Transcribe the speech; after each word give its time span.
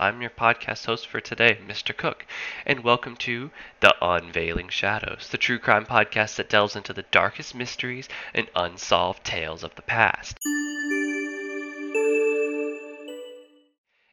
I'm 0.00 0.22
your 0.22 0.30
podcast 0.30 0.86
host 0.86 1.06
for 1.06 1.20
today, 1.20 1.58
Mr. 1.66 1.92
Cook, 1.92 2.24
and 2.64 2.82
welcome 2.82 3.16
to 3.16 3.50
The 3.80 3.94
Unveiling 4.00 4.70
Shadows, 4.70 5.28
the 5.30 5.36
true 5.36 5.58
crime 5.58 5.84
podcast 5.84 6.36
that 6.36 6.48
delves 6.48 6.74
into 6.74 6.94
the 6.94 7.02
darkest 7.02 7.54
mysteries 7.54 8.08
and 8.32 8.48
unsolved 8.56 9.24
tales 9.24 9.62
of 9.62 9.74
the 9.74 9.82
past. 9.82 10.38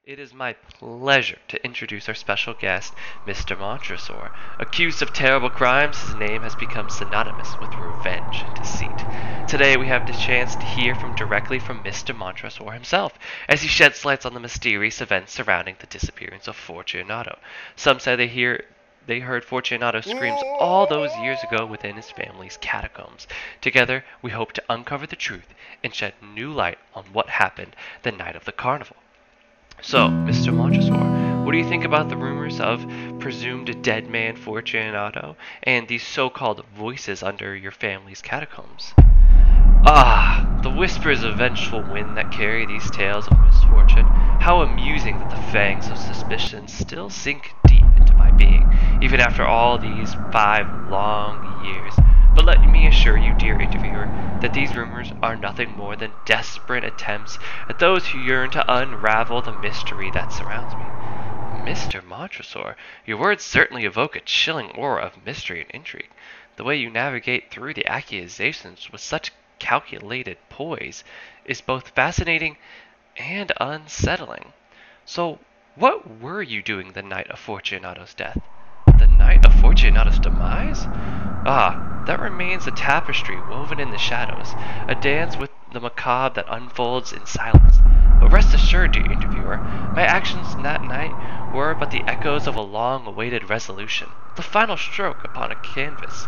It 0.06 0.20
is 0.20 0.34
my 0.34 0.52
pleasure 0.52 1.40
to 1.48 1.64
introduce 1.64 2.10
our 2.10 2.16
special 2.16 2.54
guest, 2.54 2.94
Mr. 3.26 3.56
Montresor. 3.56 4.30
Accused 4.60 5.02
of 5.02 5.14
terrible 5.14 5.50
crimes, 5.50 6.02
his 6.02 6.14
name 6.16 6.42
has 6.42 6.54
become 6.54 6.90
synonymous 6.90 7.62
with 7.62 7.80
revenge 7.80 8.44
and 8.46 8.54
deceit. 8.54 9.06
Today 9.52 9.76
we 9.76 9.88
have 9.88 10.06
the 10.06 10.14
chance 10.14 10.56
to 10.56 10.66
hear 10.66 10.96
from 10.96 11.14
directly 11.14 11.60
from 11.60 11.84
Mr. 11.84 12.16
Montresor 12.16 12.72
himself, 12.72 13.20
as 13.50 13.62
he 13.62 13.68
sheds 13.68 14.06
light 14.06 14.26
on 14.26 14.34
the 14.34 14.40
mysterious 14.40 15.02
events 15.02 15.34
surrounding 15.34 15.76
the 15.78 15.88
disappearance 15.88 16.48
of 16.48 16.56
Fortunato. 16.56 17.38
Some 17.76 18.00
say 18.00 18.16
they 18.16 18.30
hear 18.30 18.64
they 19.08 19.20
heard 19.20 19.44
Fortunato 19.44 20.00
screams 20.00 20.42
all 20.58 20.88
those 20.88 21.14
years 21.18 21.44
ago 21.44 21.66
within 21.66 21.98
his 21.98 22.10
family's 22.12 22.56
catacombs. 22.62 23.28
Together, 23.60 24.06
we 24.22 24.32
hope 24.32 24.54
to 24.54 24.64
uncover 24.70 25.06
the 25.06 25.18
truth 25.18 25.54
and 25.84 25.94
shed 25.94 26.14
new 26.22 26.50
light 26.50 26.80
on 26.96 27.04
what 27.12 27.28
happened 27.32 27.76
the 28.04 28.14
night 28.14 28.38
of 28.38 28.46
the 28.46 28.54
carnival. 28.54 28.96
So, 29.82 30.08
Mr. 30.08 30.54
Montresor, 30.54 31.44
what 31.44 31.52
do 31.52 31.58
you 31.58 31.68
think 31.68 31.84
about 31.84 32.08
the 32.08 32.16
rumors 32.16 32.62
of 32.62 32.86
presumed 33.20 33.84
dead 33.84 34.08
man 34.08 34.38
Fortunato 34.38 35.36
and 35.64 35.90
these 35.90 36.08
so-called 36.08 36.66
voices 36.74 37.22
under 37.22 37.54
your 37.54 37.72
family's 37.72 38.22
catacombs? 38.22 38.94
Ah, 39.84 40.46
the 40.62 40.70
whispers 40.70 41.24
of 41.24 41.38
vengeful 41.38 41.82
wind 41.82 42.16
that 42.16 42.30
carry 42.30 42.68
these 42.68 42.92
tales 42.92 43.28
of 43.28 43.40
misfortune. 43.42 44.06
How 44.06 44.62
amusing 44.62 45.18
that 45.18 45.32
the 45.32 45.36
fangs 45.36 45.90
of 45.90 45.98
suspicion 45.98 46.68
still 46.68 47.10
sink 47.10 47.56
deep 47.66 47.84
into 47.98 48.14
my 48.14 48.30
being, 48.30 48.72
even 49.02 49.20
after 49.20 49.44
all 49.44 49.80
these 49.80 50.14
five 50.32 50.68
long 50.88 51.64
years. 51.66 51.94
But 52.36 52.46
let 52.46 52.62
me 52.72 52.86
assure 52.86 53.18
you, 53.18 53.34
dear 53.34 53.60
interviewer, 53.60 54.08
that 54.42 54.54
these 54.54 54.76
rumors 54.76 55.12
are 55.24 55.36
nothing 55.36 55.76
more 55.76 55.96
than 55.96 56.14
desperate 56.26 56.84
attempts 56.84 57.40
at 57.68 57.80
those 57.80 58.10
who 58.10 58.20
yearn 58.20 58.52
to 58.52 58.72
unravel 58.72 59.42
the 59.42 59.52
mystery 59.52 60.12
that 60.12 60.32
surrounds 60.32 60.76
me. 60.76 60.86
Mr. 61.66 62.04
Montresor, 62.04 62.76
your 63.06 63.18
words 63.18 63.44
certainly 63.44 63.86
evoke 63.86 64.16
a 64.16 64.22
chilling 64.22 64.70
aura 64.72 65.06
of 65.06 65.26
mystery 65.26 65.62
and 65.62 65.72
intrigue. 65.72 66.10
The 66.56 66.64
way 66.64 66.76
you 66.76 66.92
navigate 66.92 67.50
through 67.50 67.74
the 67.74 67.88
accusations 67.88 68.92
with 68.92 69.02
such 69.02 69.32
calculated 69.62 70.38
poise 70.50 71.04
is 71.46 71.62
both 71.62 71.90
fascinating 71.90 72.58
and 73.16 73.52
unsettling. 73.62 74.54
So, 75.06 75.38
what 75.76 76.20
were 76.20 76.42
you 76.42 76.64
doing 76.64 76.94
the 76.94 77.04
night 77.04 77.30
of 77.30 77.40
Fortunato's 77.40 78.16
death? 78.16 78.42
The 78.98 79.06
night 79.06 79.46
of 79.46 79.54
Fortunato's 79.62 80.18
demise? 80.18 80.88
Ah, 81.46 82.04
that 82.08 82.20
remains 82.20 82.66
a 82.66 82.72
tapestry 82.72 83.40
woven 83.40 83.80
in 83.80 83.92
the 83.92 84.00
shadows, 84.00 84.54
a 84.88 84.96
dance 85.00 85.38
with 85.38 85.52
the 85.72 85.80
macabre 85.80 86.34
that 86.42 86.46
unfolds 86.50 87.14
in 87.14 87.28
silence. 87.28 87.78
But 88.20 88.32
rest 88.32 88.56
assured, 88.56 88.94
dear 88.94 89.12
interviewer, 89.12 89.58
my 89.94 90.04
actions 90.04 90.56
that 90.64 90.82
night 90.82 91.54
were 91.54 91.76
but 91.76 91.92
the 91.92 92.04
echoes 92.08 92.48
of 92.48 92.56
a 92.56 92.62
long 92.62 93.06
awaited 93.06 93.48
resolution, 93.48 94.10
the 94.36 94.42
final 94.42 94.76
stroke 94.76 95.24
upon 95.24 95.52
a 95.52 95.56
canvas 95.56 96.28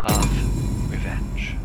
of 0.00 0.90
revenge. 0.90 1.56